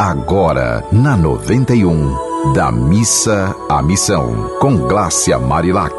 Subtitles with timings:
[0.00, 5.92] Agora, na 91, da missa à missão, com Glácia Marilac.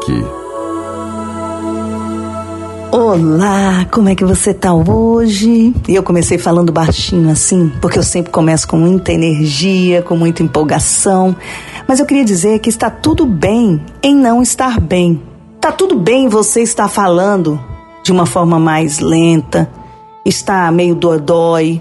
[2.90, 5.72] Olá, como é que você tá hoje?
[5.86, 11.36] Eu comecei falando baixinho assim, porque eu sempre começo com muita energia, com muita empolgação.
[11.86, 15.22] Mas eu queria dizer que está tudo bem em não estar bem.
[15.60, 17.56] Tá tudo bem você estar falando
[18.02, 19.70] de uma forma mais lenta,
[20.26, 21.80] está meio dodói.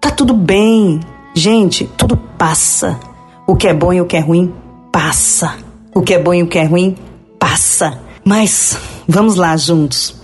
[0.00, 0.98] Tá tudo bem.
[1.38, 2.98] Gente, tudo passa.
[3.46, 4.52] O que é bom e o que é ruim
[4.90, 5.54] passa.
[5.94, 6.96] O que é bom e o que é ruim
[7.38, 7.96] passa.
[8.24, 10.16] Mas vamos lá juntos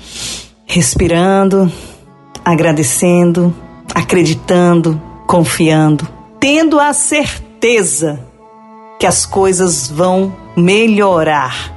[0.67, 1.71] respirando,
[2.45, 3.55] agradecendo,
[3.95, 6.09] acreditando, confiando,
[6.41, 8.19] tendo a certeza
[8.99, 11.73] que as coisas vão melhorar,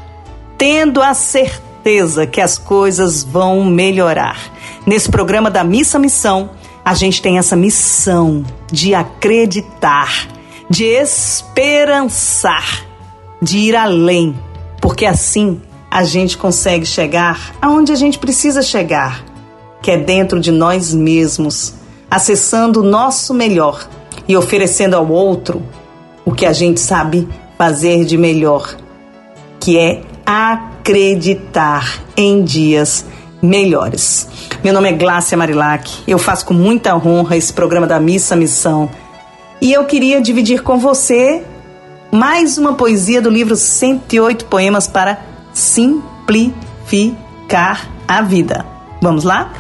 [0.58, 4.52] tendo a certeza que as coisas vão melhorar.
[4.84, 6.50] Nesse programa da Missa Missão,
[6.88, 10.26] a gente tem essa missão de acreditar,
[10.70, 12.88] de esperançar,
[13.42, 14.34] de ir além,
[14.80, 19.22] porque assim a gente consegue chegar aonde a gente precisa chegar,
[19.82, 21.74] que é dentro de nós mesmos,
[22.10, 23.86] acessando o nosso melhor
[24.26, 25.62] e oferecendo ao outro
[26.24, 27.28] o que a gente sabe
[27.58, 28.78] fazer de melhor,
[29.60, 33.04] que é acreditar em dias
[33.42, 34.28] melhores.
[34.64, 38.90] Meu nome é Glácia Marilac, eu faço com muita honra esse programa da Missa Missão
[39.62, 41.44] e eu queria dividir com você
[42.12, 45.20] mais uma poesia do livro 108 Poemas para
[45.54, 46.56] simplificar
[48.08, 48.66] a vida.
[49.02, 49.52] Vamos lá?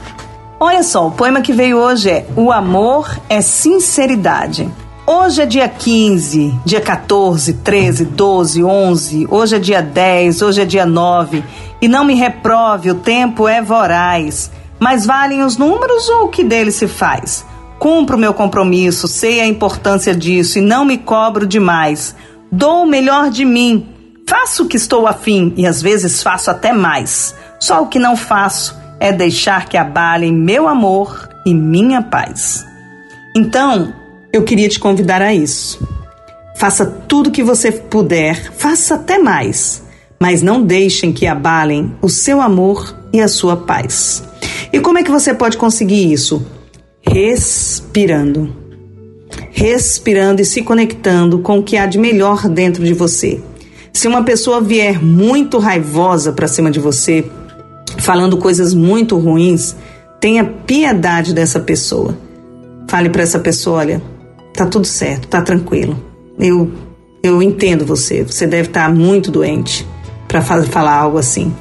[0.59, 4.67] Olha só, o poema que veio hoje é O amor é sinceridade.
[5.09, 10.65] Hoje é dia 15, dia 14, 13, 12, 11, hoje é dia 10, hoje é
[10.65, 11.43] dia 9.
[11.81, 14.51] E não me reprove, o tempo é voraz.
[14.77, 17.45] Mas valem os números ou o que dele se faz?
[17.79, 22.13] Cumpro meu compromisso, sei a importância disso e não me cobro demais.
[22.51, 23.87] Dou o melhor de mim,
[24.29, 27.33] Faço o que estou afim e às vezes faço até mais.
[27.61, 32.65] Só o que não faço é deixar que abalem meu amor e minha paz.
[33.33, 33.93] Então,
[34.31, 35.79] eu queria te convidar a isso.
[36.57, 39.83] Faça tudo o que você puder, faça até mais,
[40.19, 44.23] mas não deixem que abalem o seu amor e a sua paz.
[44.73, 46.45] E como é que você pode conseguir isso?
[47.01, 48.55] Respirando.
[49.51, 53.39] Respirando e se conectando com o que há de melhor dentro de você.
[53.93, 57.25] Se uma pessoa vier muito raivosa para cima de você,
[57.97, 59.75] falando coisas muito ruins,
[60.19, 62.17] tenha piedade dessa pessoa.
[62.87, 64.01] Fale para essa pessoa, olha,
[64.57, 65.97] tá tudo certo, tá tranquilo.
[66.39, 66.71] Eu
[67.21, 68.23] eu entendo você.
[68.23, 69.87] Você deve estar tá muito doente
[70.27, 71.53] para falar algo assim.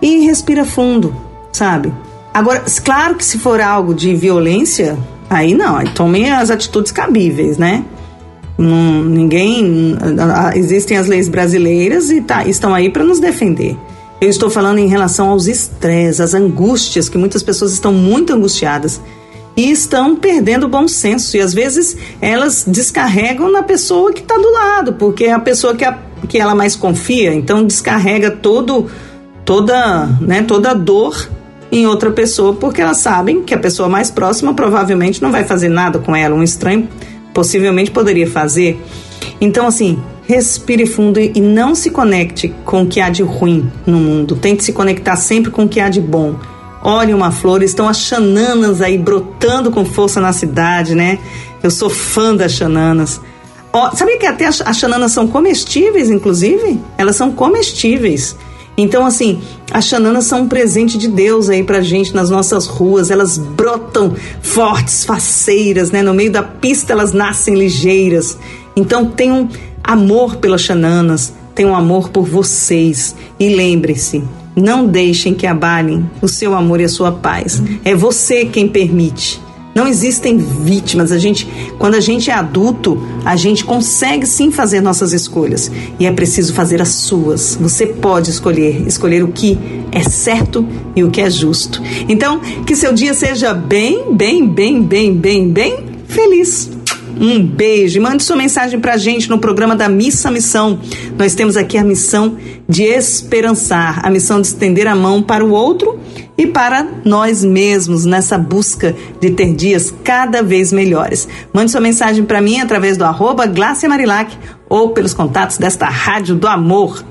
[0.00, 1.14] E respira fundo,
[1.52, 1.92] sabe?
[2.34, 4.98] Agora, claro que se for algo de violência,
[5.28, 7.84] aí não, aí tome as atitudes cabíveis, né?
[8.58, 9.96] Não, ninguém.
[10.54, 13.76] Existem as leis brasileiras e tá, estão aí para nos defender.
[14.20, 19.00] Eu estou falando em relação aos estresses, às angústias, que muitas pessoas estão muito angustiadas
[19.56, 21.36] e estão perdendo o bom senso.
[21.36, 25.74] E às vezes elas descarregam na pessoa que está do lado, porque é a pessoa
[25.74, 25.98] que, a,
[26.28, 28.90] que ela mais confia, então descarrega todo,
[29.44, 31.28] toda, né, toda a dor
[31.70, 35.68] em outra pessoa, porque elas sabem que a pessoa mais próxima provavelmente não vai fazer
[35.68, 36.34] nada com ela.
[36.34, 36.86] Um estranho
[37.32, 38.78] possivelmente poderia fazer.
[39.40, 43.98] Então, assim, respire fundo e não se conecte com o que há de ruim no
[43.98, 44.36] mundo.
[44.36, 46.36] Tente se conectar sempre com o que há de bom.
[46.84, 51.18] Olhe uma flor, estão as xananas aí brotando com força na cidade, né?
[51.62, 53.20] Eu sou fã das xananas.
[53.72, 56.80] Oh, sabia que até as, as xananas são comestíveis, inclusive?
[56.98, 58.36] Elas são comestíveis.
[58.76, 59.40] Então, assim,
[59.70, 63.10] as xananas são um presente de Deus aí pra gente nas nossas ruas.
[63.10, 66.02] Elas brotam fortes, faceiras, né?
[66.02, 68.36] No meio da pista elas nascem ligeiras.
[68.74, 69.48] Então, tenham
[69.84, 73.14] amor pelas xananas, tenham amor por vocês.
[73.38, 74.24] E lembre-se,
[74.54, 77.62] não deixem que abalem o seu amor e a sua paz.
[77.84, 79.40] É você quem permite.
[79.74, 81.10] Não existem vítimas.
[81.10, 81.48] A gente,
[81.78, 86.52] quando a gente é adulto, a gente consegue sim fazer nossas escolhas e é preciso
[86.52, 87.56] fazer as suas.
[87.60, 89.58] Você pode escolher, escolher o que
[89.90, 91.80] é certo e o que é justo.
[92.08, 95.76] Então, que seu dia seja bem, bem, bem, bem, bem, bem
[96.06, 96.81] feliz.
[97.22, 98.02] Um beijo.
[98.02, 100.80] Mande sua mensagem pra gente no programa da Missa Missão.
[101.16, 102.36] Nós temos aqui a missão
[102.68, 106.00] de esperançar, a missão de estender a mão para o outro
[106.36, 111.28] e para nós mesmos nessa busca de ter dias cada vez melhores.
[111.52, 113.44] Mande sua mensagem para mim através do arroba
[113.88, 114.36] Marilac
[114.68, 117.04] ou pelos contatos desta Rádio do Amor.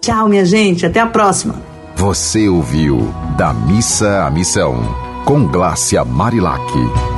[0.00, 0.86] Tchau, minha gente.
[0.86, 1.62] Até a próxima.
[1.96, 4.82] Você ouviu Da Missa à Missão,
[5.26, 7.11] com Glácia Marilac.